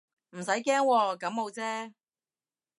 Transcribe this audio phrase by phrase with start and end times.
[0.31, 1.93] 唔使驚喎，感冒啫